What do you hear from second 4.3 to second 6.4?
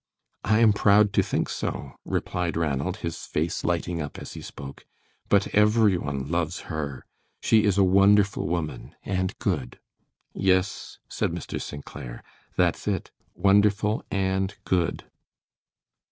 he spoke; "but every one